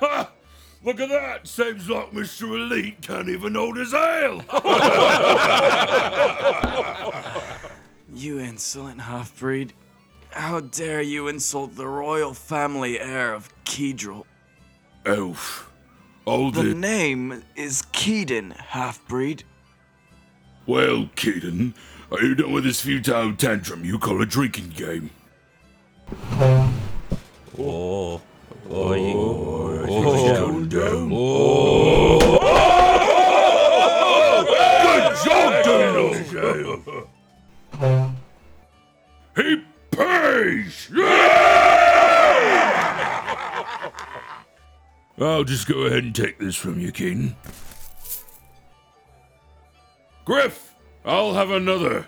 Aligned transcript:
Ha! 0.00 0.30
Look 0.84 1.00
at 1.00 1.08
that! 1.08 1.48
Seems 1.48 1.88
like 1.90 2.12
Mr. 2.12 2.54
Elite 2.54 3.00
can't 3.02 3.28
even 3.28 3.54
hold 3.54 3.76
his 3.76 3.92
ale! 3.94 4.42
You 8.14 8.38
insolent 8.40 9.00
half 9.02 9.38
breed. 9.38 9.74
How 10.30 10.60
dare 10.60 11.02
you 11.02 11.28
insult 11.28 11.76
the 11.76 11.86
royal 11.86 12.32
family 12.34 12.98
heir 12.98 13.34
of 13.34 13.52
Kedril? 13.64 14.24
Elf. 15.04 15.70
Hold 16.26 16.54
The 16.54 16.70
it. 16.70 16.76
name 16.76 17.44
is 17.54 17.82
Keaton, 17.92 18.52
half 18.52 19.06
breed. 19.06 19.44
Well, 20.66 21.10
Keaton, 21.16 21.74
are 22.10 22.22
you 22.22 22.34
done 22.34 22.52
with 22.52 22.64
this 22.64 22.80
futile 22.80 23.34
tantrum 23.34 23.84
you 23.84 23.98
call 23.98 24.20
a 24.22 24.26
drinking 24.26 24.70
game? 24.70 25.10
Oh, 26.32 26.72
Oh. 27.58 28.20
oh 28.70 29.57
Going 29.88 30.06
oh, 30.06 30.36
oh. 30.36 30.64
down. 30.64 31.10
Oh. 31.14 32.18
Good 34.84 35.16
job, 35.24 35.64
Donald! 35.64 36.16
He 39.36 39.64
pays! 39.90 40.90
I'll 45.20 45.44
just 45.44 45.66
go 45.66 45.80
ahead 45.86 46.04
and 46.04 46.14
take 46.14 46.38
this 46.38 46.54
from 46.54 46.78
you, 46.78 46.92
Keaton. 46.92 47.34
Griff, 50.26 50.74
I'll 51.04 51.32
have 51.32 51.50
another. 51.50 52.06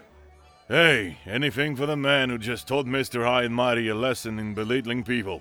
Hey, 0.68 1.16
anything 1.24 1.76
for 1.76 1.86
the 1.86 1.96
man 1.96 2.28
who 2.28 2.36
just 2.36 2.68
taught 2.68 2.84
Mr. 2.84 3.24
High 3.24 3.44
and 3.44 3.54
Mighty 3.54 3.88
a 3.88 3.94
lesson 3.94 4.38
in 4.38 4.52
belittling 4.52 5.02
people. 5.02 5.40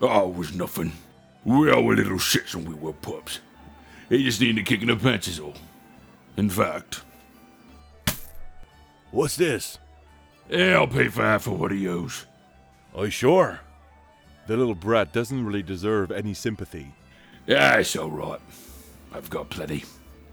Oh, 0.00 0.30
it 0.30 0.34
was 0.34 0.54
nothing. 0.54 0.92
We 1.44 1.70
all 1.70 1.82
were 1.82 1.96
little 1.96 2.18
shits 2.18 2.54
when 2.54 2.66
we 2.66 2.74
were 2.74 2.92
pups. 2.92 3.40
He 4.08 4.24
just 4.24 4.40
needed 4.40 4.58
a 4.58 4.64
kick 4.64 4.82
in 4.82 4.88
the 4.88 4.96
pants 4.96 5.28
is 5.28 5.40
all. 5.40 5.54
In 6.36 6.50
fact, 6.50 7.02
What's 9.10 9.36
this? 9.36 9.78
yeah, 10.48 10.74
I'll 10.76 10.86
pay 10.86 11.08
for 11.08 11.22
half 11.22 11.46
of 11.46 11.58
what 11.58 11.72
he 11.72 11.88
owes. 11.88 12.26
Are 12.94 13.06
you 13.06 13.10
sure? 13.10 13.60
The 14.46 14.56
little 14.56 14.74
brat 14.74 15.12
doesn't 15.12 15.44
really 15.44 15.62
deserve 15.62 16.10
any 16.10 16.34
sympathy. 16.34 16.92
Yeah, 17.46 17.76
it's 17.76 17.94
all 17.96 18.10
right. 18.10 18.40
I've 19.12 19.30
got 19.30 19.50
plenty. 19.50 19.84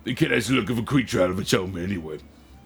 The 0.04 0.14
kid 0.14 0.32
has 0.32 0.48
the 0.48 0.56
look 0.56 0.70
of 0.70 0.78
a 0.78 0.84
creature 0.84 1.22
out 1.24 1.30
of 1.32 1.40
its 1.40 1.54
own 1.54 1.78
anyway. 1.78 2.20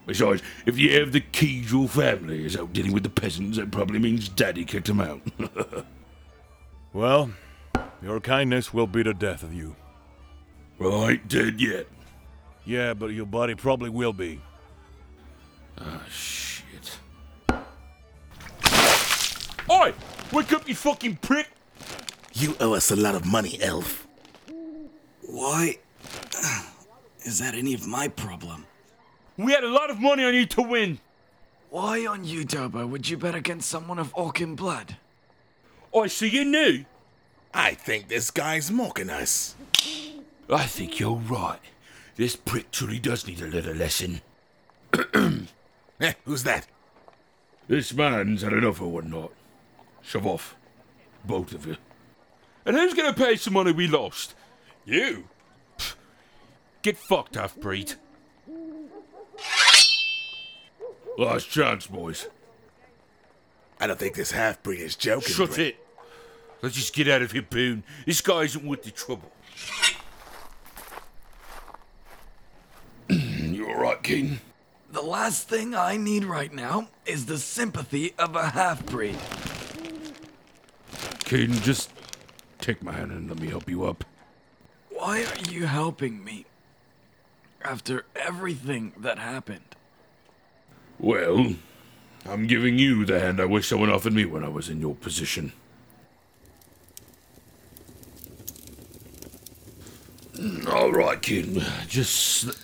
Besides, 0.06 0.42
if 0.66 0.78
you 0.78 1.00
have 1.00 1.12
the 1.12 1.22
Kedril 1.22 1.90
family 1.90 2.46
is 2.46 2.58
out 2.58 2.74
dealing 2.74 2.92
with 2.92 3.04
the 3.04 3.10
peasants, 3.10 3.58
that 3.58 3.72
probably 3.72 4.00
means 4.00 4.28
Daddy 4.30 4.66
kicked 4.66 4.90
him 4.90 5.00
out. 5.02 5.22
Well, 6.94 7.32
your 8.02 8.20
kindness 8.20 8.74
will 8.74 8.88
be 8.88 9.04
the 9.04 9.14
death 9.14 9.44
of 9.44 9.54
you. 9.54 9.76
well, 10.80 11.04
I 11.04 11.12
ain't 11.12 11.28
dead 11.28 11.62
yet. 11.62 11.88
Yeah, 12.66 12.94
but 12.94 13.08
your 13.08 13.26
body 13.26 13.56
probably 13.56 13.90
will 13.90 14.14
be. 14.14 14.40
Ah, 15.80 16.02
shit. 16.10 17.00
Oi! 19.70 19.94
Wake 20.32 20.54
up, 20.54 20.68
you 20.68 20.76
fucking 20.76 21.18
prick! 21.18 21.48
You 22.34 22.56
owe 22.60 22.74
us 22.74 22.92
a 22.92 22.96
lot 22.96 23.16
of 23.16 23.26
money, 23.26 23.60
Elf. 23.62 24.08
Why 25.22 25.78
is 27.24 27.40
that 27.40 27.54
any 27.56 27.74
of 27.74 27.88
my 27.88 28.08
problem? 28.08 28.66
We 29.38 29.54
had 29.54 29.64
a 29.64 29.70
lot 29.70 29.90
of 29.90 30.00
money 30.00 30.24
on 30.24 30.34
you 30.34 30.46
to 30.48 30.62
win. 30.62 31.00
Why 31.70 32.06
on 32.06 32.26
Udoba, 32.26 32.88
would 32.88 33.10
you 33.10 33.18
bet 33.18 33.34
against 33.34 33.70
someone 33.70 33.98
of 33.98 34.14
Orkin 34.14 34.56
blood? 34.56 34.98
Oi, 35.96 36.08
so 36.08 36.26
you 36.26 36.46
knew? 36.46 36.86
I 37.54 37.74
think 37.74 38.08
this 38.08 38.32
guy's 38.32 38.72
mocking 38.72 39.10
us. 39.10 39.56
I 40.50 40.66
think 40.66 41.00
you're 41.00 41.16
right. 41.16 41.60
This 42.16 42.36
prick 42.36 42.72
truly 42.72 43.00
does 43.00 43.28
need 43.28 43.42
a 43.42 43.48
little 43.48 43.74
lesson. 43.76 44.22
Eh, 46.04 46.14
who's 46.26 46.42
that? 46.42 46.66
This 47.68 47.94
man's 47.94 48.42
had 48.42 48.54
enough 48.54 48.82
of 48.82 48.88
whatnot. 48.88 49.32
Shove 50.02 50.26
off. 50.26 50.56
Both 51.24 51.54
of 51.54 51.68
you. 51.68 51.78
And 52.66 52.76
who's 52.76 52.96
gonna 52.96 53.14
pay 53.14 53.36
some 53.36 53.54
money 53.54 53.72
we 53.72 53.88
lost? 53.88 54.34
You? 54.84 55.26
Pff, 55.78 55.94
Get 56.82 56.98
fucked, 56.98 57.36
half 57.36 57.56
breed. 57.56 57.94
Last 61.20 61.52
chance, 61.52 61.86
boys. 61.86 62.28
I 63.80 63.86
don't 63.86 64.00
think 64.00 64.16
this 64.16 64.32
half 64.32 64.64
breed 64.64 64.80
is 64.80 64.96
joking. 64.96 65.34
Shut 65.34 65.60
it. 65.60 65.78
Let's 66.62 66.76
just 66.76 66.94
get 66.94 67.08
out 67.08 67.22
of 67.24 67.32
here, 67.32 67.42
Boone. 67.42 67.84
This 68.06 68.22
guy 68.22 68.42
isn't 68.42 68.64
worth 68.64 68.84
the 68.84 68.92
trouble. 68.92 69.32
you 73.10 73.68
alright, 73.68 74.04
Keaton? 74.04 74.42
The 74.92 75.02
last 75.02 75.48
thing 75.50 75.74
I 75.74 75.98
need 75.98 76.24
right 76.24 76.54
now 76.54 76.90
is 77.06 77.26
the 77.26 77.40
sympathy 77.40 78.14
of 78.20 78.36
a 78.36 78.50
half 78.50 78.86
breed. 78.86 79.18
Keaton, 81.24 81.56
just 81.62 81.90
take 82.60 82.84
my 82.84 82.92
hand 82.92 83.12
and 83.12 83.28
let 83.28 83.40
me 83.40 83.48
help 83.48 83.68
you 83.68 83.86
up. 83.86 84.04
Why 84.90 85.24
are 85.24 85.52
you 85.52 85.66
helping 85.66 86.24
me? 86.24 86.46
After 87.64 88.06
everything 88.16 88.94
that 88.98 89.18
happened. 89.18 89.76
Well, 91.00 91.56
I'm 92.26 92.46
giving 92.46 92.78
you 92.78 93.06
the 93.06 93.20
hand 93.20 93.40
I 93.40 93.46
wish 93.46 93.68
someone 93.68 93.90
offered 93.90 94.14
me 94.14 94.26
when 94.26 94.44
I 94.44 94.50
was 94.50 94.70
in 94.70 94.80
your 94.80 94.94
position. 94.94 95.54
All 100.82 100.92
right, 100.92 101.22
kid. 101.22 101.64
Just. 101.88 102.58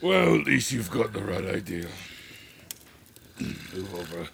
Well, 0.00 0.36
at 0.36 0.46
least 0.46 0.72
you've 0.72 0.90
got 0.90 1.12
the 1.12 1.22
right 1.22 1.44
idea. 1.44 1.88
Move 3.38 3.94
over. 3.94 4.26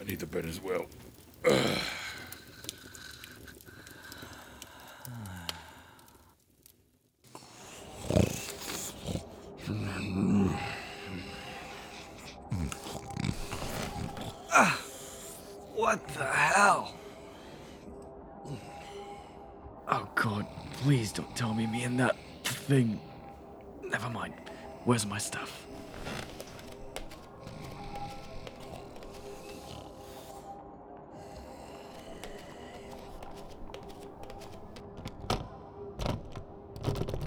I 0.00 0.04
need 0.04 0.20
the 0.20 0.26
bed 0.26 0.46
as 0.46 0.58
well. 0.62 0.86
What 1.42 1.93
please 21.34 21.40
don't 21.40 21.48
tell 21.48 21.54
me 21.54 21.66
me 21.66 21.84
and 21.84 21.98
that 21.98 22.16
thing. 22.44 23.00
Never 23.82 24.08
mind. 24.08 24.34
Where's 24.84 25.06
my 25.06 25.18
stuff? 25.18 25.66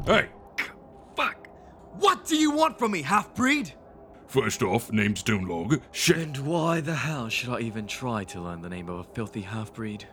Hey, 0.06 0.30
Fuck! 1.16 1.48
What 2.00 2.26
do 2.26 2.38
you 2.38 2.52
want 2.52 2.80
from 2.80 2.92
me, 2.92 3.02
half 3.02 3.34
breed? 3.36 3.74
first 4.28 4.62
off, 4.62 4.92
name's 4.92 5.24
Stonelog. 5.24 5.82
Shit. 5.92 6.18
And 6.18 6.38
why 6.40 6.82
the 6.82 6.94
hell 6.96 7.30
should 7.30 7.50
I 7.50 7.60
even 7.62 7.88
try 7.88 8.24
to 8.26 8.42
learn 8.42 8.62
the 8.62 8.70
name 8.70 8.90
of 8.90 9.00
a 9.00 9.04
filthy 9.04 9.42
half 9.42 9.74
breed? 9.74 10.06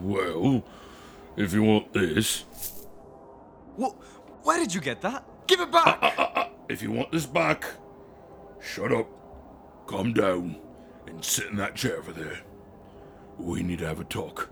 Well, 0.00 0.64
if 1.36 1.52
you 1.52 1.62
want 1.62 1.92
this, 1.92 2.44
What? 3.76 3.92
Where 4.44 4.58
did 4.58 4.74
you 4.74 4.80
get 4.80 5.00
that? 5.02 5.24
Give 5.46 5.60
it 5.60 5.70
back! 5.72 5.98
Uh, 6.02 6.10
uh, 6.18 6.30
uh, 6.36 6.48
if 6.68 6.82
you 6.82 6.90
want 6.92 7.10
this 7.12 7.26
back, 7.26 7.64
shut 8.60 8.92
up, 8.92 9.06
calm 9.86 10.12
down, 10.12 10.56
and 11.06 11.24
sit 11.24 11.46
in 11.46 11.56
that 11.56 11.74
chair 11.74 11.96
over 11.98 12.12
there. 12.12 12.40
We 13.38 13.62
need 13.62 13.78
to 13.80 13.86
have 13.86 14.00
a 14.00 14.04
talk. 14.04 14.50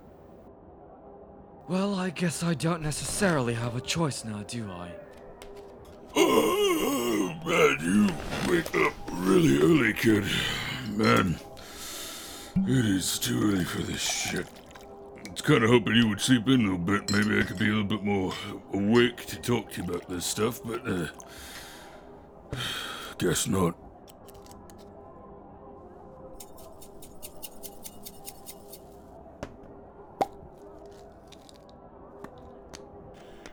well, 1.69 1.95
I 1.95 2.11
guess 2.11 2.43
I 2.43 2.55
don't 2.55 2.83
necessarily 2.83 3.55
have 3.55 3.77
a 3.77 3.81
choice 3.81 4.25
now, 4.25 4.43
do 4.47 4.69
I? 4.71 4.91
Oh, 6.15 7.35
man, 7.47 7.79
you 7.81 8.53
wake 8.53 8.75
up 8.75 8.93
really 9.13 9.59
early, 9.63 9.93
kid. 9.95 10.25
Man, 10.91 11.39
it 12.67 12.85
is 12.85 13.19
too 13.19 13.41
early 13.53 13.65
for 13.65 13.83
this 13.83 14.01
shit. 14.01 14.47
Was 15.33 15.41
kind 15.41 15.65
of 15.65 15.71
hoping 15.71 15.95
you 15.95 16.09
would 16.09 16.21
sleep 16.21 16.47
in 16.47 16.61
a 16.61 16.63
little 16.65 16.77
bit. 16.77 17.11
Maybe 17.11 17.41
I 17.41 17.43
could 17.43 17.59
be 17.59 17.65
a 17.65 17.69
little 17.69 17.85
bit 17.85 18.05
more 18.05 18.35
awake 18.75 19.25
to 19.27 19.37
talk 19.41 19.73
to 19.73 19.83
you 19.83 19.89
about 19.89 20.07
this 20.07 20.27
stuff, 20.27 20.61
but, 20.63 20.87
uh, 20.87 21.07
guess 23.19 23.47
not. 23.49 23.75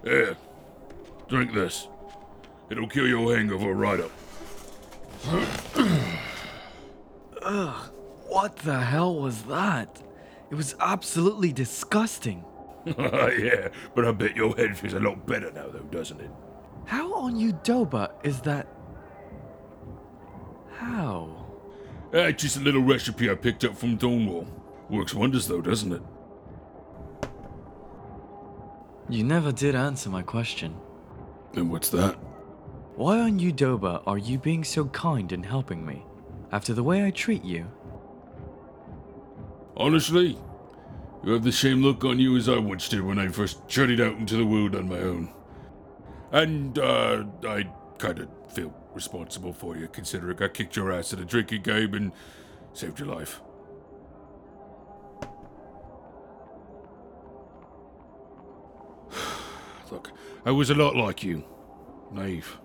Here, 0.04 0.36
drink 1.30 1.54
this. 1.54 1.88
It'll 2.70 2.90
cure 2.90 3.08
your 3.08 3.34
hangover 3.34 3.74
right 3.74 4.02
up. 4.02 4.12
What 8.28 8.58
the 8.58 8.80
hell 8.80 9.16
was 9.16 9.44
that? 9.44 10.02
It 10.52 10.56
was 10.56 10.76
absolutely 10.80 11.54
disgusting. 11.54 12.44
yeah, 12.86 13.70
but 13.94 14.06
I 14.06 14.12
bet 14.12 14.36
your 14.36 14.56
head 14.56 14.78
feels 14.78 14.94
a 14.94 15.00
lot 15.00 15.26
better 15.26 15.52
now, 15.52 15.68
though, 15.68 15.80
doesn't 15.92 16.20
it? 16.20 16.32
How 16.86 17.14
on 17.14 17.36
Udoba 17.36 18.12
is 18.24 18.42
that? 18.42 18.68
How? 20.72 21.46
Uh, 22.14 22.32
just 22.32 22.58
a 22.58 22.62
little 22.62 22.82
recipe 22.82 23.30
I 23.30 23.36
picked 23.36 23.64
up 23.64 23.78
from 23.78 23.98
Donwall. 23.98 24.48
Works 24.90 25.14
wonders, 25.14 25.48
though, 25.48 25.62
doesn't 25.62 25.94
it? 25.94 26.02
You 29.10 29.24
never 29.24 29.52
did 29.52 29.76
answer 29.76 30.10
my 30.10 30.22
question. 30.22 30.76
And 31.54 31.70
what's 31.70 31.90
that? 31.90 32.16
Why 32.96 33.20
on 33.20 33.40
Udoba 33.40 34.02
are 34.08 34.18
you 34.18 34.40
being 34.40 34.64
so 34.64 34.86
kind 34.86 35.32
in 35.32 35.44
helping 35.44 35.86
me? 35.86 36.06
After 36.52 36.74
the 36.74 36.84
way 36.84 37.06
I 37.06 37.12
treat 37.12 37.44
you? 37.44 37.68
Honestly, 39.80 40.38
you 41.24 41.32
have 41.32 41.44
the 41.44 41.54
same 41.54 41.82
look 41.82 42.04
on 42.04 42.20
you 42.20 42.36
as 42.36 42.50
I 42.50 42.58
once 42.58 42.90
did 42.90 43.00
when 43.02 43.18
I 43.18 43.30
first 43.30 43.66
journeyed 43.70 44.02
out 44.02 44.18
into 44.18 44.36
the 44.36 44.46
world 44.46 44.76
on 44.76 44.90
my 44.90 45.00
own. 45.00 45.34
And, 46.34 46.78
uh, 46.78 47.24
I 47.48 47.64
kind 47.98 48.20
of 48.20 48.28
feel 48.52 48.74
responsible 48.94 49.54
for 49.54 49.78
you, 49.78 49.88
considering 49.88 50.44
I 50.44 50.50
kicked 50.50 50.76
your 50.76 50.92
ass 50.92 51.14
at 51.14 51.20
a 51.20 51.26
drinking 51.26 51.62
game 51.62 51.94
and 51.94 52.12
saved 52.74 53.00
your 53.00 53.08
life. 53.08 53.40
Look, 59.92 60.12
I 60.46 60.52
was 60.52 60.70
a 60.70 60.76
lot 60.76 60.98
like 60.98 61.24
you. 61.24 61.46
Naive. 62.12 62.58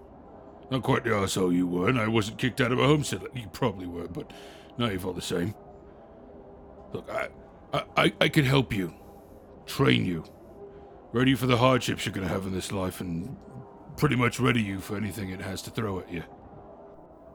Not 0.69 0.83
quite 0.83 1.05
the 1.05 1.15
asshole 1.15 1.53
you 1.53 1.69
were, 1.69 1.89
and 1.89 2.01
I 2.01 2.09
wasn't 2.09 2.39
kicked 2.39 2.61
out 2.61 2.73
of 2.73 2.81
a 2.81 2.87
homestead 2.87 3.23
you 3.35 3.47
probably 3.53 3.87
were, 3.87 4.09
but 4.09 4.33
naive 4.79 5.07
all 5.07 5.13
the 5.13 5.23
same. 5.23 5.55
Look, 6.95 7.11
I, 7.11 7.29
I, 7.97 8.13
I, 8.21 8.29
can 8.29 8.45
help 8.45 8.73
you, 8.73 8.95
train 9.67 10.07
you, 10.07 10.25
ready 11.13 11.35
for 11.35 11.47
the 11.47 11.57
hardships 11.57 12.07
you're 12.07 12.15
gonna 12.15 12.29
have 12.29 12.47
in 12.47 12.55
this 12.55 12.71
life, 12.71 13.01
and 13.01 13.37
pretty 13.97 14.15
much 14.15 14.39
ready 14.39 14.63
you 14.63 14.79
for 14.79 14.97
anything 14.97 15.31
it 15.31 15.41
has 15.41 15.61
to 15.63 15.71
throw 15.71 15.99
at 15.99 16.13
you. 16.13 16.23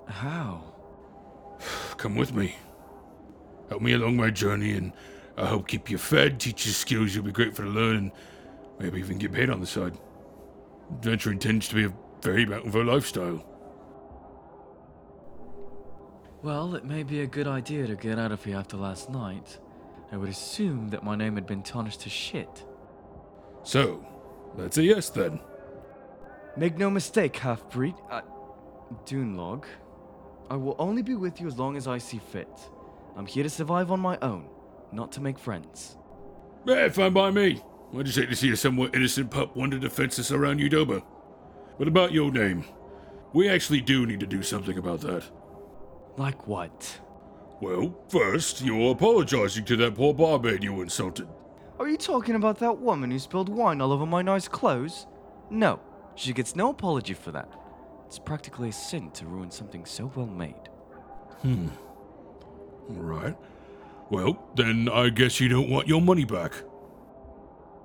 How? 0.08 0.64
Come 1.98 2.16
with 2.16 2.34
me. 2.34 2.56
Help 3.68 3.82
me 3.82 3.92
along 3.92 4.16
my 4.16 4.30
journey, 4.30 4.72
and 4.72 4.94
I 5.36 5.48
hope 5.48 5.68
keep 5.68 5.90
you 5.90 5.98
fed, 5.98 6.40
teach 6.40 6.66
you 6.66 6.72
skills 6.72 7.14
you'll 7.14 7.26
be 7.26 7.34
grateful 7.34 7.66
to 7.66 7.72
learn, 7.72 7.98
and 7.98 8.12
maybe 8.80 9.00
even 9.00 9.18
get 9.18 9.34
paid 9.34 9.50
on 9.50 9.60
the 9.60 9.68
side. 9.68 9.98
Adventure 10.90 11.34
intends 11.34 11.68
to 11.68 11.76
be 11.76 11.84
a 11.84 11.94
very 12.22 12.46
bountiful 12.46 12.86
lifestyle. 12.86 13.46
Well, 16.42 16.76
it 16.76 16.86
may 16.86 17.04
be 17.04 17.20
a 17.20 17.28
good 17.28 17.48
idea 17.48 17.86
to 17.86 17.96
get 17.96 18.18
out 18.18 18.32
of 18.32 18.44
here 18.46 18.56
after 18.56 18.78
last 18.78 19.10
night. 19.10 19.60
I 20.10 20.16
would 20.16 20.30
assume 20.30 20.88
that 20.90 21.04
my 21.04 21.16
name 21.16 21.36
had 21.36 21.46
been 21.46 21.62
tarnished 21.62 22.02
to 22.02 22.10
shit. 22.10 22.64
So, 23.64 24.06
that's 24.58 24.78
a 24.78 24.84
yes 24.84 25.10
then. 25.10 25.42
Make 26.56 26.78
no 26.78 26.90
mistake, 26.90 27.36
half 27.36 27.70
breed. 27.70 27.96
Uh, 28.10 28.22
Dunlog. 29.06 29.66
I 30.50 30.56
will 30.56 30.78
only 30.80 31.02
be 31.02 31.16
with 31.16 31.42
you 31.42 31.48
as 31.48 31.60
long 31.60 31.76
as 31.76 31.88
I 31.88 31.98
see 31.98 32.20
fit. 32.20 32.50
I'm 33.18 33.26
here 33.26 33.44
to 33.44 33.50
survive 33.50 33.92
on 33.92 34.00
my 34.00 34.18
own, 34.22 34.48
not 34.94 35.12
to 35.14 35.22
make 35.22 35.38
friends. 35.38 35.98
Eh, 36.70 36.88
fine 36.88 37.12
by 37.12 37.32
me. 37.32 37.62
I 37.98 38.04
just 38.04 38.18
hate 38.18 38.30
to 38.30 38.36
see 38.36 38.52
a 38.52 38.56
somewhat 38.56 38.96
innocent 38.96 39.30
pup 39.30 39.58
wander 39.58 39.78
defenseless 39.78 40.32
around 40.32 40.62
Udoba. 40.62 41.04
But 41.78 41.90
about 41.90 42.14
your 42.14 42.32
name, 42.32 42.64
we 43.34 43.50
actually 43.50 43.82
do 43.82 44.06
need 44.06 44.22
to 44.22 44.26
do 44.26 44.42
something 44.42 44.78
about 44.78 45.02
that. 45.02 45.24
Like 46.20 46.48
what? 46.48 47.00
Well, 47.62 47.96
first, 48.10 48.60
you're 48.60 48.92
apologizing 48.92 49.64
to 49.64 49.78
that 49.78 49.96
poor 49.96 50.14
barmaid 50.14 50.62
you 50.62 50.82
insulted. 50.82 51.30
Are 51.80 51.88
you 51.88 51.96
talking 51.96 52.36
about 52.36 52.60
that 52.60 52.78
woman 52.78 53.10
who 53.10 53.18
spilled 53.20 53.48
wine 53.48 53.80
all 53.80 53.94
over 53.94 54.06
my 54.06 54.22
nice 54.22 54.50
clothes? 54.50 55.08
No, 55.50 55.80
she 56.16 56.34
gets 56.34 56.58
no 56.58 56.72
apology 56.72 57.14
for 57.14 57.32
that. 57.32 57.50
It's 58.06 58.20
practically 58.20 58.68
a 58.68 58.74
sin 58.74 59.12
to 59.12 59.26
ruin 59.26 59.50
something 59.50 59.86
so 59.86 60.12
well 60.14 60.26
made. 60.26 60.68
Hmm. 61.42 61.70
Right. 62.90 63.38
Well, 64.10 64.46
then 64.56 64.90
I 64.90 65.08
guess 65.10 65.40
you 65.40 65.48
don't 65.48 65.70
want 65.70 65.88
your 65.88 66.02
money 66.02 66.26
back. 66.26 66.52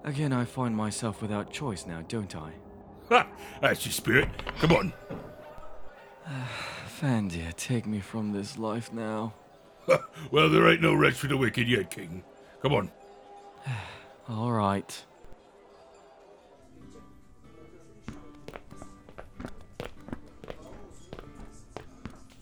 Again, 0.02 0.32
I 0.32 0.44
find 0.44 0.76
myself 0.76 1.22
without 1.22 1.52
choice 1.52 1.86
now, 1.86 2.02
don't 2.08 2.34
I? 2.34 2.54
Ha! 3.10 3.28
That's 3.60 3.86
your 3.86 3.92
spirit. 3.92 4.28
Come 4.58 4.72
on. 4.72 4.92
Fandia, 7.00 7.54
take 7.56 7.86
me 7.86 8.00
from 8.00 8.32
this 8.32 8.58
life 8.58 8.92
now. 8.92 9.34
Well, 10.30 10.48
there 10.48 10.66
ain't 10.68 10.80
no 10.80 10.94
rest 10.94 11.18
for 11.18 11.26
the 11.26 11.36
wicked 11.36 11.68
yet, 11.68 11.90
King. 11.90 12.24
Come 12.62 12.72
on. 12.72 12.90
Alright. 14.30 15.04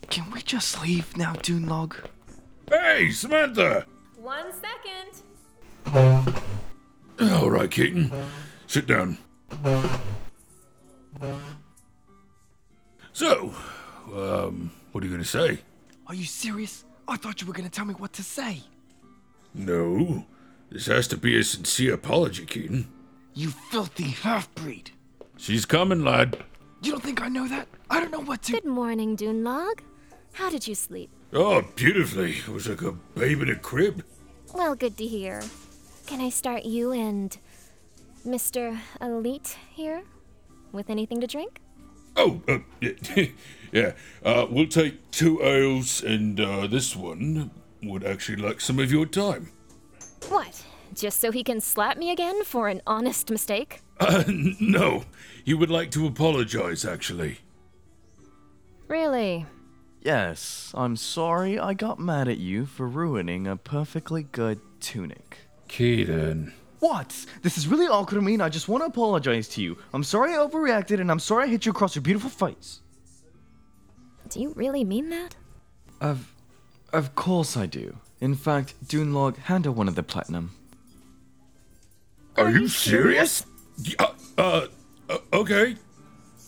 Can 0.09 0.31
we 0.31 0.43
just 0.43 0.81
leave 0.83 1.17
now, 1.17 1.33
Dunlog? 1.35 1.97
Hey, 2.71 3.11
Samantha! 3.11 3.87
One 4.17 4.47
second. 4.53 5.23
All 7.21 7.51
right, 7.51 7.71
Keaton. 7.71 8.13
Sit 8.67 8.87
down. 8.87 9.19
So, 13.13 13.55
um, 14.13 14.71
what 14.93 15.03
are 15.03 15.07
you 15.07 15.13
gonna 15.13 15.25
say? 15.25 15.59
Are 16.07 16.15
you 16.15 16.25
serious? 16.25 16.85
I 17.09 17.17
thought 17.17 17.41
you 17.41 17.47
were 17.47 17.53
gonna 17.53 17.69
tell 17.69 17.85
me 17.85 17.95
what 17.95 18.13
to 18.15 18.23
say. 18.23 18.61
No. 19.55 20.25
This 20.71 20.87
has 20.87 21.07
to 21.09 21.17
be 21.17 21.39
a 21.39 21.45
sincere 21.45 21.95
apology, 21.95 22.47
Keaton. 22.47 22.91
You 23.35 23.51
filthy 23.51 24.05
half-breed! 24.05 24.91
She's 25.37 25.65
coming, 25.67 26.03
lad. 26.05 26.39
You 26.83 26.93
don't 26.93 27.03
think 27.03 27.21
I 27.23 27.29
know 27.29 27.47
that? 27.49 27.69
I 27.91 28.01
don't 28.01 28.11
know 28.11 28.21
what 28.21 28.43
to- 28.45 28.53
Good 28.53 28.65
morning, 28.65 29.17
Dunlog. 29.17 29.81
How 30.33 30.49
did 30.51 30.67
you 30.67 30.75
sleep? 30.75 31.11
Oh, 31.33 31.63
beautifully. 31.77 32.33
It 32.39 32.49
was 32.49 32.69
like 32.69 32.83
a 32.83 32.93
babe 32.93 33.43
in 33.43 33.51
a 33.51 33.57
crib. 33.57 34.03
Well, 34.55 34.75
good 34.75 34.97
to 34.99 35.07
hear. 35.07 35.43
Can 36.07 36.21
I 36.21 36.31
start 36.31 36.65
you 36.65 36.93
and 36.93 37.37
Mr. 38.27 38.79
Elite 39.01 39.57
here 39.71 40.03
with 40.73 40.91
anything 40.91 41.21
to 41.21 41.27
drink? 41.27 41.61
Oh, 42.17 42.43
uh, 42.49 42.59
yeah. 42.81 43.27
yeah. 43.73 43.93
Uh, 44.25 44.47
we'll 44.51 44.67
take 44.67 45.11
two 45.11 45.43
ales, 45.43 46.03
and 46.03 46.39
uh, 46.41 46.67
this 46.67 46.95
one 46.95 47.51
would 47.83 48.05
actually 48.05 48.37
like 48.43 48.61
some 48.61 48.79
of 48.79 48.93
your 48.93 49.07
time. 49.07 49.51
What? 50.29 50.63
Just 50.95 51.21
so 51.21 51.31
he 51.31 51.43
can 51.43 51.61
slap 51.61 51.97
me 51.97 52.11
again 52.11 52.45
for 52.45 52.69
an 52.69 52.83
honest 52.87 53.31
mistake? 53.31 53.81
Uh, 54.01 54.25
n- 54.27 54.57
no. 54.59 55.05
He 55.45 55.55
would 55.55 55.71
like 55.71 55.93
to 55.93 56.09
apologize, 56.09 56.85
actually. 56.85 57.39
Really? 58.89 59.47
Yes, 60.03 60.73
I'm 60.75 60.97
sorry 60.97 61.57
I 61.57 61.75
got 61.75 62.01
mad 62.01 62.27
at 62.27 62.39
you 62.39 62.67
for 62.67 62.89
ruining 62.89 63.47
a 63.47 63.57
perfectly 63.57 64.25
good 64.25 64.61
tunic. 64.81 65.39
Keaton. 65.69 66.53
What? 66.83 67.27
This 67.43 67.57
is 67.59 67.69
really 67.69 67.87
awkward 67.87 68.19
of 68.19 68.25
me 68.25 68.35
and 68.35 68.43
I 68.43 68.49
just 68.49 68.69
want 68.69 68.83
to 68.83 68.87
apologize 68.87 69.47
to 69.51 69.63
you. 69.63 69.79
I'm 69.95 70.03
sorry 70.03 70.35
I 70.35 70.39
overreacted 70.39 71.01
and 71.01 71.13
I'm 71.13 71.21
sorry 71.21 71.45
I 71.45 71.47
hit 71.47 71.65
you 71.65 71.71
across 71.71 71.95
your 71.95 72.03
beautiful 72.03 72.29
face. 72.29 72.81
Do 74.29 74.41
you 74.41 74.53
really 74.57 74.83
mean 74.83 75.09
that? 75.11 75.37
Of... 76.01 76.35
of 76.93 77.15
course 77.15 77.57
I 77.57 77.67
do. 77.67 77.97
In 78.21 78.35
fact, 78.35 78.75
Dunlog, 78.85 79.37
hand 79.37 79.65
her 79.67 79.71
one 79.71 79.87
of 79.87 79.95
the 79.95 80.03
platinum. 80.03 80.51
Are 82.37 82.51
you 82.51 82.67
serious? 82.67 83.47
Yeah, 83.79 84.07
uh, 84.37 84.67
uh, 85.09 85.19
okay. 85.33 85.77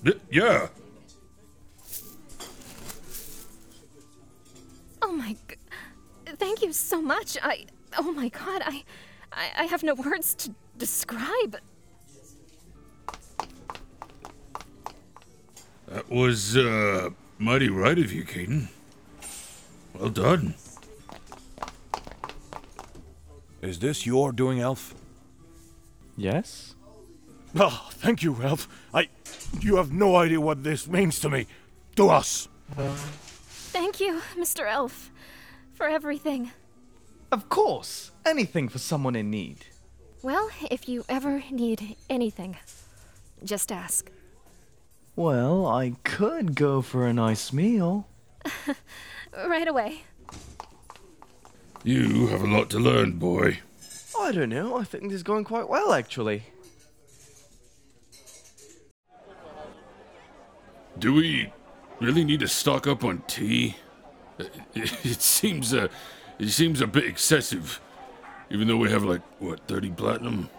Y- 0.05 0.13
yeah. 0.33 0.67
Oh 5.01 5.13
my 5.13 5.37
g- 5.49 5.57
Thank 6.27 6.61
you 6.63 6.73
so 6.73 7.01
much. 7.01 7.39
I 7.41 7.67
Oh 7.97 8.11
my 8.11 8.31
god, 8.31 8.63
I 8.67 8.83
I, 9.35 9.63
I 9.63 9.65
have 9.65 9.83
no 9.83 9.95
words 10.07 10.35
to 10.37 10.55
describe. 10.79 11.59
That 15.89 16.09
was, 16.11 16.57
uh, 16.57 17.11
mighty 17.39 17.69
right 17.69 17.99
of 17.99 18.13
you, 18.13 18.25
Keaton. 18.25 18.69
Well 19.95 20.09
done. 20.09 20.55
Is 23.63 23.79
this 23.79 24.05
your 24.05 24.33
doing, 24.33 24.61
Elf? 24.61 24.95
Yes? 26.17 26.75
Oh, 27.57 27.89
thank 27.93 28.23
you, 28.23 28.37
Elf. 28.43 28.69
I. 28.93 29.09
You 29.61 29.77
have 29.77 29.93
no 29.93 30.17
idea 30.17 30.41
what 30.41 30.65
this 30.65 30.89
means 30.89 31.21
to 31.21 31.31
me. 31.31 31.47
To 31.97 32.09
us. 32.11 32.49
Thank 32.77 34.01
you, 34.01 34.21
Mr. 34.37 34.69
Elf, 34.69 35.11
for 35.73 35.87
everything. 35.87 36.51
Of 37.35 37.49
course! 37.49 38.13
Anything 38.25 38.69
for 38.69 38.79
someone 38.79 39.17
in 39.17 39.29
need. 39.29 39.67
Well, 40.23 40.51
if 40.71 40.89
you 40.89 41.05
ever 41.09 41.43
need 41.51 41.97
anything, 42.09 42.57
just 43.43 43.73
ask. 43.73 44.09
Well, 45.17 45.67
I 45.67 45.95
could 46.05 46.55
go 46.55 46.81
for 46.81 47.09
a 47.09 47.13
nice 47.13 47.53
meal. 47.53 48.07
Right 49.49 49.67
away. 49.67 50.05
You 51.83 52.29
have 52.29 52.43
a 52.43 52.47
lot 52.47 52.71
to 52.71 52.79
learn, 52.79 53.19
boy. 53.19 53.59
I 54.17 54.31
don't 54.31 54.51
know. 54.51 54.77
I 54.77 54.85
think 54.85 55.03
this 55.03 55.15
is 55.15 55.23
going 55.25 55.43
quite 55.43 55.69
well, 55.69 55.93
actually. 55.93 56.45
Do 60.97 61.13
we 61.13 61.53
really 62.01 62.23
need 62.23 62.39
to 62.41 62.49
stock 62.49 62.87
up 62.87 63.03
on 63.03 63.25
tea? 63.27 63.75
It, 64.39 64.53
it 65.05 65.21
seems 65.21 65.75
uh, 65.75 65.89
it 66.39 66.49
seems 66.49 66.81
a 66.81 66.87
bit 66.87 67.05
excessive, 67.05 67.81
even 68.51 68.69
though 68.69 68.77
we 68.77 68.91
have 68.91 69.05
like 69.05 69.23
what 69.41 69.67
thirty 69.69 69.91
platinum. 69.91 70.51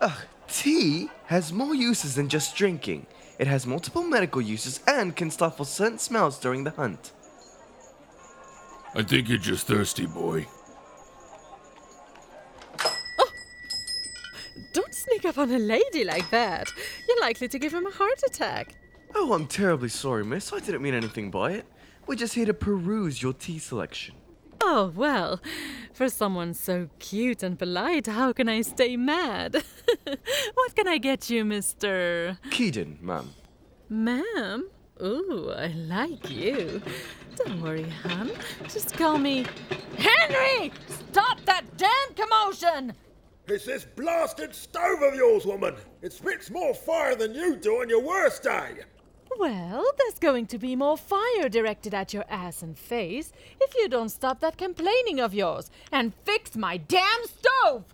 Ugh, 0.00 0.18
tea 0.48 1.10
has 1.26 1.52
more 1.52 1.74
uses 1.74 2.14
than 2.14 2.28
just 2.28 2.56
drinking. 2.56 3.06
It 3.38 3.46
has 3.46 3.66
multiple 3.66 4.02
medical 4.02 4.40
uses 4.40 4.80
and 4.86 5.16
can 5.16 5.30
stifle 5.30 5.64
certain 5.64 5.98
smells 5.98 6.38
during 6.38 6.64
the 6.64 6.70
hunt. 6.70 7.12
I 8.94 9.02
think 9.02 9.28
you're 9.28 9.38
just 9.38 9.66
thirsty, 9.66 10.06
boy. 10.06 10.46
Oh! 13.18 13.32
Don't 14.72 14.94
sneak 14.94 15.24
up 15.24 15.38
on 15.38 15.50
a 15.52 15.58
lady 15.58 16.04
like 16.04 16.28
that. 16.30 16.72
You're 17.08 17.20
likely 17.20 17.48
to 17.48 17.58
give 17.58 17.72
him 17.72 17.86
a 17.86 17.90
heart 17.90 18.20
attack. 18.26 18.74
Oh, 19.14 19.32
I'm 19.32 19.46
terribly 19.46 19.88
sorry, 19.88 20.24
miss. 20.24 20.52
I 20.52 20.58
didn't 20.58 20.82
mean 20.82 20.94
anything 20.94 21.30
by 21.30 21.52
it. 21.52 21.66
We're 22.06 22.16
just 22.16 22.34
here 22.34 22.46
to 22.46 22.54
peruse 22.54 23.22
your 23.22 23.32
tea 23.32 23.58
selection. 23.58 24.16
Oh, 24.62 24.92
well, 24.94 25.40
for 25.92 26.08
someone 26.08 26.54
so 26.54 26.88
cute 26.98 27.42
and 27.42 27.58
polite, 27.58 28.06
how 28.06 28.32
can 28.32 28.48
I 28.48 28.62
stay 28.62 28.96
mad? 28.96 29.62
what 30.54 30.76
can 30.76 30.86
I 30.86 30.98
get 30.98 31.30
you, 31.30 31.44
Mr. 31.44 32.38
Keaton, 32.50 32.98
ma'am. 33.00 33.30
Ma'am? 33.88 34.68
Ooh, 35.02 35.50
I 35.56 35.68
like 35.68 36.30
you. 36.30 36.82
Don't 37.36 37.62
worry, 37.62 37.88
hon. 38.02 38.30
Just 38.64 38.96
call 38.96 39.16
me. 39.16 39.46
Henry! 39.96 40.72
Stop 41.10 41.40
that 41.46 41.64
damn 41.76 42.14
commotion! 42.14 42.92
It's 43.48 43.64
this 43.64 43.84
blasted 43.84 44.54
stove 44.54 45.02
of 45.02 45.14
yours, 45.14 45.46
woman. 45.46 45.74
It 46.02 46.12
spits 46.12 46.50
more 46.50 46.74
fire 46.74 47.16
than 47.16 47.34
you 47.34 47.56
do 47.56 47.80
on 47.80 47.88
your 47.88 48.02
worst 48.02 48.42
day. 48.42 48.80
Well, 49.38 49.84
there's 49.98 50.18
going 50.18 50.46
to 50.48 50.58
be 50.58 50.76
more 50.76 50.96
fire 50.96 51.48
directed 51.48 51.94
at 51.94 52.12
your 52.12 52.24
ass 52.28 52.62
and 52.62 52.76
face 52.76 53.32
if 53.60 53.74
you 53.74 53.88
don't 53.88 54.08
stop 54.08 54.40
that 54.40 54.58
complaining 54.58 55.20
of 55.20 55.32
yours 55.32 55.70
and 55.92 56.12
fix 56.24 56.56
my 56.56 56.76
damn 56.76 57.24
stove! 57.26 57.84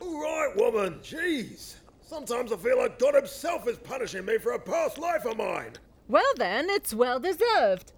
All 0.00 0.20
right, 0.20 0.56
woman. 0.56 0.98
Jeez. 1.02 1.76
Sometimes 2.00 2.52
I 2.52 2.56
feel 2.56 2.78
like 2.78 2.98
God 2.98 3.14
Himself 3.14 3.68
is 3.68 3.76
punishing 3.78 4.24
me 4.24 4.38
for 4.38 4.52
a 4.52 4.58
past 4.58 4.98
life 4.98 5.24
of 5.26 5.36
mine. 5.36 5.74
Well, 6.08 6.32
then, 6.36 6.68
it's 6.68 6.92
well 6.92 7.20
deserved. 7.20 7.92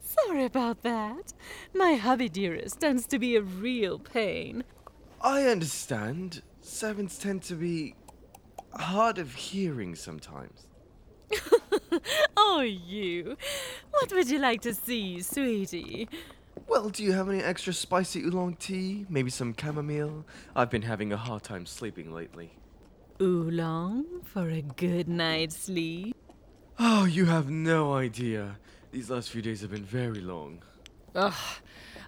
Sorry 0.00 0.44
about 0.44 0.82
that. 0.82 1.32
My 1.72 1.94
hubby 1.94 2.28
dearest 2.28 2.80
tends 2.80 3.06
to 3.06 3.18
be 3.18 3.36
a 3.36 3.42
real 3.42 3.98
pain. 3.98 4.64
I 5.20 5.44
understand. 5.44 6.42
Servants 6.60 7.16
tend 7.18 7.42
to 7.44 7.54
be 7.54 7.94
hard 8.80 9.18
of 9.18 9.34
hearing 9.34 9.94
sometimes. 9.94 10.66
Oh, 12.36 12.60
you. 12.60 13.36
What 13.90 14.12
would 14.12 14.28
you 14.28 14.38
like 14.38 14.60
to 14.62 14.74
see, 14.74 15.22
sweetie? 15.22 16.08
Well, 16.66 16.90
do 16.90 17.02
you 17.02 17.12
have 17.12 17.28
any 17.28 17.42
extra 17.42 17.72
spicy 17.72 18.22
oolong 18.24 18.56
tea? 18.56 19.06
Maybe 19.08 19.30
some 19.30 19.54
chamomile? 19.58 20.24
I've 20.54 20.68
been 20.70 20.82
having 20.82 21.12
a 21.12 21.16
hard 21.16 21.42
time 21.42 21.64
sleeping 21.64 22.12
lately. 22.12 22.52
Oolong 23.20 24.04
for 24.24 24.50
a 24.50 24.60
good 24.62 25.08
night's 25.08 25.56
sleep? 25.56 26.14
Oh, 26.78 27.04
you 27.04 27.24
have 27.26 27.48
no 27.48 27.94
idea. 27.94 28.58
These 28.90 29.08
last 29.10 29.30
few 29.30 29.40
days 29.40 29.60
have 29.62 29.70
been 29.70 29.84
very 29.84 30.20
long. 30.20 30.62
Ugh, 31.14 31.32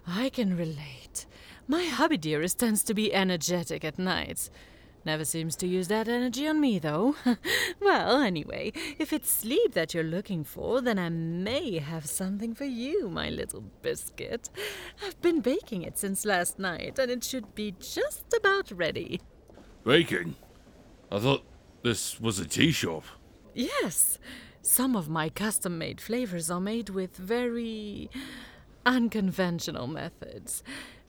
I 0.07 0.29
can 0.29 0.57
relate. 0.57 1.27
My 1.67 1.85
hubby 1.85 2.17
dearest 2.19 2.59
tends 2.59 2.83
to 2.85 2.95
be 2.95 3.15
energetic 3.15 3.85
at 3.85 3.99
nights. 3.99 4.51
Never 5.05 5.25
seems 5.25 5.55
to 5.57 5.67
use 5.67 5.89
that 5.89 6.09
energy 6.09 6.49
on 6.49 6.61
me, 6.61 6.79
though. 6.79 7.15
well, 7.81 8.23
anyway, 8.23 8.73
if 8.99 9.13
it's 9.13 9.31
sleep 9.31 9.75
that 9.75 9.93
you're 9.93 10.03
looking 10.03 10.45
for, 10.45 10.81
then 10.81 10.99
I 10.99 11.11
may 11.11 11.79
have 11.79 12.07
something 12.07 12.55
for 12.55 12.65
you, 12.65 13.11
my 13.11 13.29
little 13.29 13.65
biscuit. 13.83 14.49
I've 15.05 15.21
been 15.21 15.41
baking 15.41 15.83
it 15.83 15.99
since 15.99 16.25
last 16.25 16.59
night, 16.59 16.99
and 16.99 17.11
it 17.11 17.23
should 17.23 17.55
be 17.55 17.75
just 17.79 18.25
about 18.35 18.71
ready. 18.71 19.21
Baking? 19.85 20.37
I 21.13 21.19
thought 21.19 21.45
this 21.83 22.19
was 22.19 22.39
a 22.39 22.47
tea 22.47 22.73
shop. 22.73 23.05
Yes, 23.53 24.19
some 24.63 24.97
of 24.97 25.11
my 25.11 25.29
custom 25.29 25.77
made 25.77 26.01
flavors 26.01 26.51
are 26.51 26.61
made 26.61 26.89
with 26.89 27.17
very 27.17 28.09
unconventional 28.87 29.87
methods. 29.87 30.63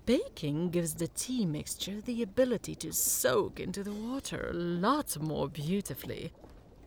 Baking 0.06 0.70
gives 0.70 0.94
the 0.94 1.08
tea 1.08 1.46
mixture 1.46 2.00
the 2.02 2.22
ability 2.22 2.76
to 2.76 2.94
soak 2.94 3.60
into 3.60 3.84
the 3.84 3.92
water 3.92 4.50
a 4.52 4.54
lot 4.54 5.18
more 5.20 5.50
beautifully. 5.50 6.32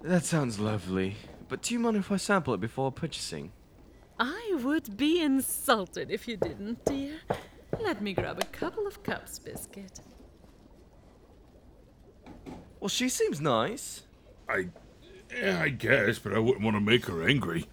That 0.02 0.24
sounds 0.24 0.60
lovely. 0.60 1.16
But 1.48 1.62
do 1.62 1.74
you 1.74 1.80
mind 1.80 1.96
if 1.96 2.12
I 2.12 2.16
sample 2.16 2.54
it 2.54 2.60
before 2.60 2.92
purchasing? 2.92 3.50
I 4.20 4.56
would 4.62 4.96
be 4.96 5.20
insulted 5.20 6.10
if 6.10 6.28
you 6.28 6.36
didn't, 6.36 6.84
dear. 6.84 7.14
Let 7.80 8.00
me 8.00 8.12
grab 8.14 8.38
a 8.40 8.46
couple 8.46 8.86
of 8.86 9.02
cups, 9.02 9.38
Biscuit. 9.38 10.00
Well, 12.78 12.88
she 12.88 13.08
seems 13.08 13.40
nice. 13.40 14.02
I, 14.48 14.68
yeah, 15.36 15.60
I 15.60 15.70
guess, 15.70 16.20
but 16.20 16.34
I 16.34 16.38
wouldn't 16.38 16.64
want 16.64 16.76
to 16.76 16.80
make 16.80 17.06
her 17.06 17.28
angry. 17.28 17.66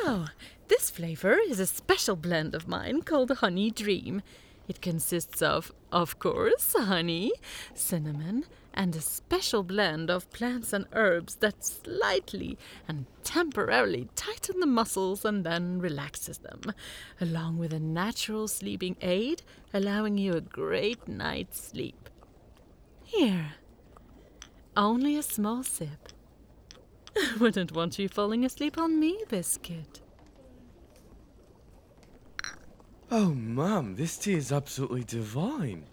So, 0.00 0.24
this 0.68 0.88
flavor 0.88 1.38
is 1.38 1.60
a 1.60 1.66
special 1.66 2.16
blend 2.16 2.54
of 2.54 2.66
mine 2.66 3.02
called 3.02 3.30
Honey 3.30 3.70
Dream. 3.70 4.22
It 4.66 4.80
consists 4.80 5.42
of, 5.42 5.70
of 5.90 6.18
course, 6.18 6.74
honey, 6.78 7.32
cinnamon, 7.74 8.46
and 8.72 8.96
a 8.96 9.02
special 9.02 9.62
blend 9.62 10.08
of 10.08 10.30
plants 10.30 10.72
and 10.72 10.86
herbs 10.92 11.34
that 11.36 11.62
slightly 11.62 12.56
and 12.88 13.04
temporarily 13.22 14.08
tighten 14.14 14.60
the 14.60 14.66
muscles 14.66 15.26
and 15.26 15.44
then 15.44 15.78
relaxes 15.78 16.38
them, 16.38 16.72
along 17.20 17.58
with 17.58 17.74
a 17.74 17.80
natural 17.80 18.48
sleeping 18.48 18.96
aid, 19.02 19.42
allowing 19.74 20.16
you 20.16 20.32
a 20.32 20.40
great 20.40 21.06
night's 21.06 21.60
sleep. 21.60 22.08
Here, 23.04 23.54
only 24.74 25.16
a 25.16 25.22
small 25.22 25.62
sip. 25.62 26.08
Wouldn't 27.40 27.72
want 27.72 27.98
you 27.98 28.08
falling 28.08 28.44
asleep 28.44 28.78
on 28.78 28.98
me, 28.98 29.18
Biscuit. 29.28 30.00
Oh, 33.10 33.34
Mum, 33.34 33.96
this 33.96 34.16
tea 34.16 34.34
is 34.34 34.52
absolutely 34.52 35.04
divine. 35.04 35.84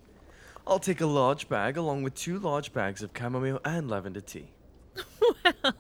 I'll 0.65 0.79
take 0.79 1.01
a 1.01 1.05
large 1.05 1.49
bag 1.49 1.77
along 1.77 2.03
with 2.03 2.13
two 2.13 2.39
large 2.39 2.71
bags 2.71 3.01
of 3.01 3.11
chamomile 3.17 3.59
and 3.65 3.89
lavender 3.89 4.21
tea. 4.21 4.51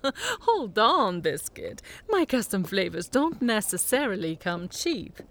well, 0.03 0.13
Hold 0.41 0.77
on, 0.79 1.21
Biscuit. 1.21 1.81
My 2.09 2.25
custom 2.25 2.63
flavors 2.63 3.07
don't 3.07 3.41
necessarily 3.41 4.35
come 4.35 4.67
cheap. 4.67 5.21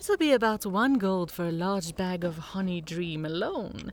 It'll 0.00 0.16
be 0.16 0.32
about 0.32 0.64
one 0.64 0.94
gold 0.94 1.30
for 1.30 1.46
a 1.46 1.52
large 1.52 1.94
bag 1.94 2.24
of 2.24 2.38
Honey 2.38 2.80
Dream 2.80 3.24
alone. 3.26 3.92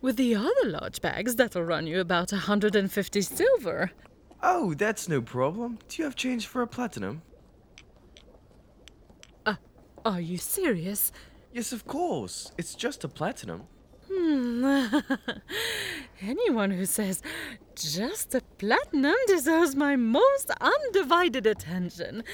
With 0.00 0.16
the 0.16 0.34
other 0.34 0.66
large 0.66 1.00
bags, 1.00 1.36
that'll 1.36 1.64
run 1.64 1.86
you 1.86 2.00
about 2.00 2.32
a 2.32 2.36
150 2.36 3.20
silver. 3.22 3.90
Oh, 4.42 4.74
that's 4.74 5.08
no 5.08 5.20
problem. 5.20 5.78
Do 5.88 5.98
you 5.98 6.04
have 6.04 6.16
change 6.16 6.46
for 6.46 6.62
a 6.62 6.66
platinum? 6.66 7.22
Are 10.04 10.20
you 10.20 10.38
serious? 10.38 11.12
Yes, 11.52 11.70
of 11.70 11.86
course. 11.86 12.52
It's 12.56 12.74
just 12.74 13.04
a 13.04 13.08
platinum. 13.08 13.64
Hmm. 14.10 14.64
Anyone 16.22 16.70
who 16.70 16.86
says 16.86 17.22
just 17.74 18.34
a 18.34 18.40
platinum 18.56 19.16
deserves 19.26 19.76
my 19.76 19.96
most 19.96 20.50
undivided 20.62 21.46
attention. 21.46 22.24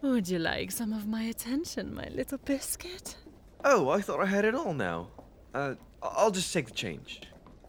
Would 0.00 0.28
you 0.30 0.38
like 0.38 0.70
some 0.70 0.94
of 0.94 1.06
my 1.06 1.24
attention, 1.24 1.94
my 1.94 2.08
little 2.08 2.38
biscuit? 2.38 3.16
Oh, 3.64 3.90
I 3.90 4.00
thought 4.00 4.20
I 4.20 4.26
had 4.26 4.46
it 4.46 4.54
all 4.54 4.72
now. 4.72 5.08
Uh, 5.52 5.74
I'll 6.02 6.30
just 6.30 6.50
take 6.52 6.68
the 6.68 6.72
change. 6.72 7.20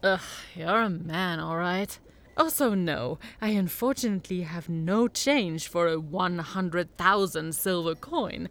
Ugh, 0.01 0.21
you're 0.55 0.81
a 0.81 0.89
man, 0.89 1.41
all 1.41 1.57
right. 1.57 1.99
Also, 2.41 2.73
no, 2.73 3.19
I 3.39 3.49
unfortunately 3.49 4.41
have 4.41 4.67
no 4.67 5.07
change 5.07 5.67
for 5.67 5.87
a 5.87 5.99
100,000 5.99 7.53
silver 7.53 7.93
coin. 7.93 8.49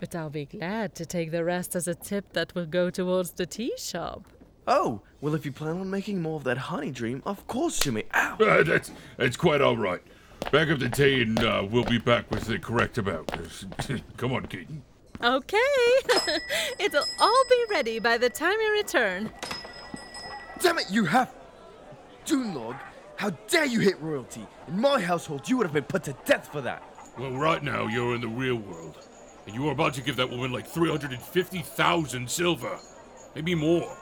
But 0.00 0.16
I'll 0.16 0.30
be 0.30 0.46
glad 0.46 0.96
to 0.96 1.06
take 1.06 1.30
the 1.30 1.44
rest 1.44 1.76
as 1.76 1.86
a 1.86 1.94
tip 1.94 2.32
that 2.32 2.56
will 2.56 2.66
go 2.66 2.90
towards 2.90 3.30
the 3.30 3.46
tea 3.46 3.72
shop. 3.78 4.24
Oh, 4.66 5.00
well, 5.20 5.36
if 5.36 5.46
you 5.46 5.52
plan 5.52 5.78
on 5.78 5.88
making 5.88 6.22
more 6.22 6.34
of 6.34 6.42
that 6.42 6.58
honey 6.58 6.90
dream, 6.90 7.22
of 7.24 7.46
course 7.46 7.86
you 7.86 7.92
may. 7.92 8.04
Ow! 8.14 8.36
Uh, 8.40 8.64
that's 8.64 8.90
that's 9.16 9.36
quite 9.36 9.60
all 9.60 9.76
right. 9.76 10.02
Back 10.50 10.70
up 10.70 10.80
the 10.80 10.88
tea, 10.88 11.22
and 11.22 11.38
uh, 11.38 11.64
we'll 11.70 11.84
be 11.84 11.98
back 11.98 12.28
with 12.32 12.46
the 12.46 12.58
correct 12.58 12.98
amount. 12.98 13.30
Come 14.16 14.32
on, 14.32 14.46
Keaton. 14.46 14.82
Okay, 15.22 15.56
it'll 16.80 17.06
all 17.20 17.44
be 17.48 17.64
ready 17.70 18.00
by 18.00 18.18
the 18.18 18.28
time 18.28 18.58
you 18.60 18.72
return. 18.72 19.30
Damn 20.58 20.78
it, 20.78 20.90
you 20.90 21.04
have. 21.04 21.32
Dunlog, 22.26 22.76
How 23.16 23.30
dare 23.48 23.64
you 23.64 23.80
hit 23.80 24.00
royalty? 24.00 24.46
In 24.68 24.80
my 24.80 25.00
household, 25.00 25.48
you 25.48 25.56
would 25.56 25.66
have 25.66 25.72
been 25.72 25.84
put 25.84 26.04
to 26.04 26.16
death 26.24 26.50
for 26.50 26.60
that. 26.62 26.82
Well, 27.18 27.32
right 27.32 27.62
now 27.62 27.86
you're 27.86 28.14
in 28.14 28.20
the 28.20 28.28
real 28.28 28.56
world, 28.56 28.98
and 29.46 29.54
you 29.54 29.68
are 29.68 29.72
about 29.72 29.94
to 29.94 30.02
give 30.02 30.16
that 30.16 30.28
woman 30.28 30.52
like 30.52 30.66
350,000 30.66 32.28
silver. 32.28 32.78
Maybe 33.34 33.54
more. 33.54 33.96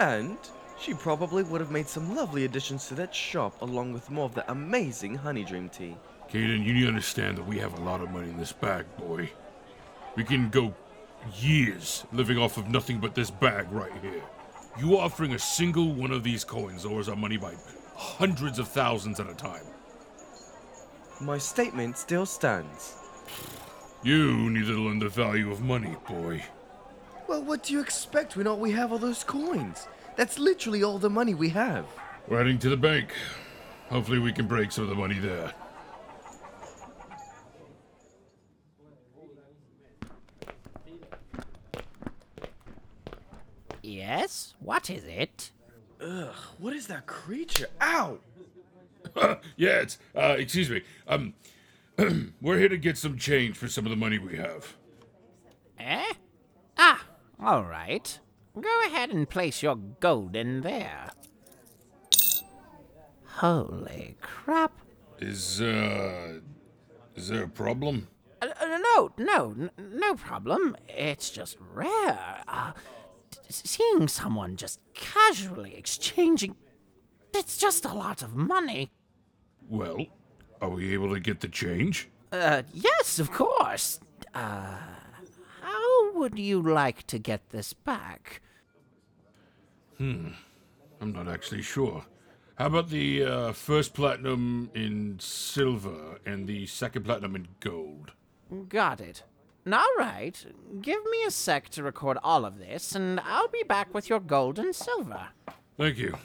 And 0.00 0.36
she 0.80 0.94
probably 0.94 1.44
would 1.44 1.60
have 1.60 1.70
made 1.70 1.86
some 1.86 2.14
lovely 2.14 2.44
additions 2.44 2.88
to 2.88 2.94
that 2.96 3.14
shop 3.14 3.62
along 3.62 3.92
with 3.92 4.10
more 4.10 4.24
of 4.24 4.34
the 4.34 4.50
amazing 4.50 5.14
Honey 5.14 5.44
Dream 5.44 5.68
tea. 5.68 5.96
Caden, 6.28 6.64
you 6.64 6.74
need 6.74 6.82
to 6.82 6.88
understand 6.88 7.38
that 7.38 7.46
we 7.46 7.58
have 7.58 7.78
a 7.78 7.82
lot 7.82 8.00
of 8.00 8.10
money 8.10 8.28
in 8.28 8.36
this 8.36 8.52
bag, 8.52 8.84
boy. 8.98 9.30
We 10.16 10.24
can 10.24 10.50
go 10.50 10.74
years 11.38 12.04
living 12.12 12.36
off 12.36 12.58
of 12.58 12.68
nothing 12.68 12.98
but 12.98 13.14
this 13.14 13.30
bag 13.30 13.70
right 13.70 13.92
here. 14.02 14.22
You 14.78 14.98
offering 14.98 15.34
a 15.34 15.38
single 15.38 15.94
one 15.94 16.10
of 16.10 16.24
these 16.24 16.44
coins 16.44 16.84
lowers 16.84 17.08
our 17.08 17.16
money 17.16 17.36
by 17.36 17.54
hundreds 17.96 18.58
of 18.58 18.68
thousands 18.68 19.20
at 19.20 19.28
a 19.28 19.34
time. 19.34 19.64
My 21.20 21.38
statement 21.38 21.96
still 21.96 22.26
stands. 22.26 22.94
You 24.02 24.50
need 24.50 24.66
to 24.66 24.78
learn 24.78 24.98
the 24.98 25.08
value 25.08 25.50
of 25.50 25.62
money, 25.62 25.96
boy. 26.06 26.44
Well, 27.26 27.42
what 27.42 27.64
do 27.64 27.72
you 27.72 27.80
expect 27.80 28.36
when 28.36 28.46
all 28.46 28.58
we 28.58 28.70
have 28.72 28.92
are 28.92 28.98
those 28.98 29.24
coins? 29.24 29.88
That's 30.16 30.38
literally 30.38 30.82
all 30.82 30.98
the 30.98 31.10
money 31.10 31.34
we 31.34 31.48
have. 31.50 31.86
We're 32.28 32.38
heading 32.38 32.58
to 32.60 32.68
the 32.68 32.76
bank. 32.76 33.12
Hopefully, 33.88 34.18
we 34.18 34.32
can 34.32 34.46
break 34.46 34.72
some 34.72 34.84
of 34.84 34.90
the 34.90 34.96
money 34.96 35.18
there. 35.18 35.52
Yes? 43.82 44.54
What 44.60 44.90
is 44.90 45.04
it? 45.04 45.52
Ugh, 46.06 46.34
what 46.58 46.72
is 46.72 46.86
that 46.86 47.06
creature? 47.06 47.66
Ow! 47.80 48.18
yeah, 49.56 49.80
it's, 49.80 49.98
uh, 50.14 50.36
excuse 50.38 50.70
me. 50.70 50.82
Um, 51.08 51.34
we're 52.40 52.58
here 52.58 52.68
to 52.68 52.76
get 52.76 52.96
some 52.96 53.18
change 53.18 53.56
for 53.56 53.66
some 53.66 53.86
of 53.86 53.90
the 53.90 53.96
money 53.96 54.18
we 54.18 54.36
have. 54.36 54.76
Eh? 55.78 56.12
Ah, 56.78 57.06
all 57.42 57.64
right. 57.64 58.18
Go 58.60 58.82
ahead 58.86 59.10
and 59.10 59.28
place 59.28 59.62
your 59.62 59.76
gold 59.76 60.36
in 60.36 60.60
there. 60.60 61.10
Holy 63.24 64.16
crap. 64.20 64.72
Is, 65.18 65.60
uh, 65.60 66.40
is 67.16 67.28
there 67.28 67.42
a 67.42 67.48
problem? 67.48 68.08
Uh, 68.40 68.48
uh, 68.60 68.78
no, 68.78 69.12
no, 69.18 69.54
n- 69.58 69.70
no 69.78 70.14
problem. 70.14 70.76
It's 70.88 71.30
just 71.30 71.56
rare. 71.74 72.42
Uh, 72.46 72.72
t- 72.72 72.80
seeing 73.48 74.08
someone 74.08 74.56
just 74.56 74.80
casually 74.94 75.74
exchanging. 75.76 76.56
It's 77.34 77.56
just 77.56 77.84
a 77.84 77.92
lot 77.92 78.22
of 78.22 78.34
money. 78.34 78.90
Well, 79.68 80.06
are 80.60 80.70
we 80.70 80.92
able 80.94 81.12
to 81.12 81.20
get 81.20 81.40
the 81.40 81.48
change? 81.48 82.08
Uh, 82.32 82.62
yes, 82.72 83.18
of 83.18 83.30
course. 83.30 84.00
Uh, 84.34 84.78
how 85.60 86.12
would 86.14 86.38
you 86.38 86.62
like 86.62 87.06
to 87.08 87.18
get 87.18 87.50
this 87.50 87.72
back? 87.72 88.40
Hmm, 89.98 90.28
I'm 91.00 91.12
not 91.12 91.28
actually 91.28 91.62
sure. 91.62 92.04
How 92.56 92.66
about 92.66 92.88
the 92.88 93.24
uh, 93.24 93.52
first 93.52 93.92
platinum 93.92 94.70
in 94.74 95.18
silver 95.18 96.18
and 96.24 96.46
the 96.46 96.66
second 96.66 97.04
platinum 97.04 97.36
in 97.36 97.48
gold? 97.60 98.12
Got 98.68 99.00
it. 99.00 99.22
All 99.72 99.84
right. 99.98 100.46
Give 100.80 101.04
me 101.10 101.24
a 101.26 101.30
sec 101.30 101.70
to 101.70 101.82
record 101.82 102.18
all 102.22 102.44
of 102.44 102.58
this, 102.58 102.94
and 102.94 103.18
I'll 103.20 103.48
be 103.48 103.64
back 103.64 103.92
with 103.92 104.08
your 104.08 104.20
gold 104.20 104.58
and 104.58 104.74
silver. 104.74 105.28
Thank 105.76 105.98
you. 105.98 106.16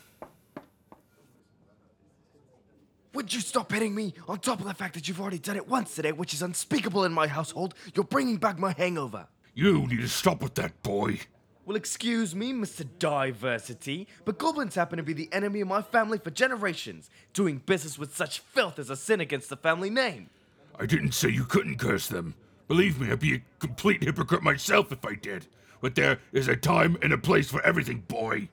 Would 3.13 3.33
you 3.33 3.41
stop 3.41 3.71
hitting 3.71 3.93
me? 3.93 4.13
On 4.27 4.39
top 4.39 4.59
of 4.59 4.67
the 4.67 4.73
fact 4.73 4.93
that 4.93 5.07
you've 5.07 5.19
already 5.19 5.39
done 5.39 5.57
it 5.57 5.67
once 5.67 5.95
today, 5.95 6.11
which 6.11 6.33
is 6.33 6.41
unspeakable 6.41 7.03
in 7.03 7.11
my 7.11 7.27
household, 7.27 7.73
you're 7.93 8.05
bringing 8.05 8.37
back 8.37 8.57
my 8.57 8.73
hangover. 8.73 9.27
You 9.53 9.85
need 9.87 9.99
to 9.99 10.07
stop 10.07 10.41
with 10.41 10.53
that, 10.55 10.81
boy. 10.81 11.19
Well, 11.65 11.75
excuse 11.75 12.33
me, 12.33 12.53
Mr. 12.53 12.87
Diversity, 12.99 14.07
but 14.23 14.37
goblins 14.37 14.75
happen 14.75 14.97
to 14.97 15.03
be 15.03 15.13
the 15.13 15.29
enemy 15.33 15.61
of 15.61 15.67
my 15.67 15.81
family 15.81 16.19
for 16.19 16.31
generations. 16.31 17.09
Doing 17.33 17.57
business 17.65 17.99
with 17.99 18.15
such 18.15 18.39
filth 18.39 18.79
is 18.79 18.89
a 18.89 18.95
sin 18.95 19.19
against 19.19 19.49
the 19.49 19.57
family 19.57 19.89
name. 19.89 20.29
I 20.79 20.85
didn't 20.85 21.11
say 21.11 21.29
you 21.29 21.43
couldn't 21.43 21.77
curse 21.77 22.07
them. 22.07 22.35
Believe 22.71 23.01
me, 23.01 23.11
I'd 23.11 23.19
be 23.19 23.35
a 23.35 23.41
complete 23.59 24.01
hypocrite 24.01 24.43
myself 24.43 24.93
if 24.93 25.05
I 25.05 25.13
did. 25.15 25.45
But 25.81 25.95
there 25.95 26.19
is 26.31 26.47
a 26.47 26.55
time 26.55 26.97
and 27.01 27.11
a 27.11 27.17
place 27.17 27.51
for 27.51 27.61
everything, 27.65 28.05
boy. 28.07 28.47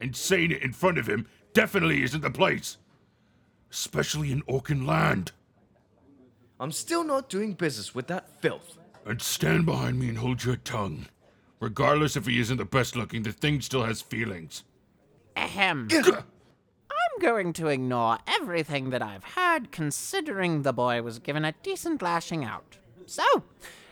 And 0.00 0.16
saying 0.16 0.50
it 0.50 0.62
in 0.62 0.72
front 0.72 0.98
of 0.98 1.08
him 1.08 1.28
definitely 1.52 2.02
isn't 2.02 2.22
the 2.22 2.30
place. 2.32 2.78
Especially 3.70 4.32
in 4.32 4.42
Orkin 4.48 4.84
land. 4.84 5.30
I'm 6.58 6.72
still 6.72 7.04
not 7.04 7.28
doing 7.28 7.52
business 7.52 7.94
with 7.94 8.08
that 8.08 8.40
filth. 8.40 8.78
And 9.06 9.22
stand 9.22 9.64
behind 9.64 10.00
me 10.00 10.08
and 10.08 10.18
hold 10.18 10.42
your 10.42 10.56
tongue. 10.56 11.06
Regardless 11.60 12.16
if 12.16 12.26
he 12.26 12.40
isn't 12.40 12.56
the 12.56 12.64
best 12.64 12.96
looking, 12.96 13.22
the 13.22 13.30
thing 13.30 13.60
still 13.60 13.84
has 13.84 14.02
feelings. 14.02 14.64
Ahem. 15.36 15.86
I'm 15.92 17.20
going 17.20 17.52
to 17.52 17.68
ignore 17.68 18.18
everything 18.26 18.90
that 18.90 19.02
I've 19.02 19.22
heard, 19.22 19.70
considering 19.70 20.62
the 20.62 20.72
boy 20.72 21.00
was 21.02 21.20
given 21.20 21.44
a 21.44 21.54
decent 21.62 22.02
lashing 22.02 22.44
out. 22.44 22.78
So, 23.06 23.44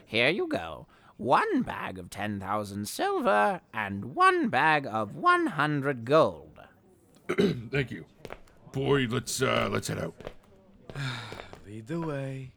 here 0.07 0.29
you 0.29 0.47
go. 0.49 0.87
One 1.17 1.63
bag 1.63 1.99
of 1.99 2.11
10,000 2.11 2.89
silver 2.89 3.61
and 3.75 4.15
one 4.15 4.49
bag 4.49 4.87
of 4.87 5.17
100 5.17 6.05
gold. 6.05 6.59
Thank 7.71 7.91
you. 7.91 8.07
Boy, 8.73 9.07
let's 9.09 9.43
uh 9.43 9.69
let's 9.71 9.89
head 9.89 9.99
out. 9.99 10.15
Lead 11.67 11.87
the 11.87 12.01
way. 12.01 12.53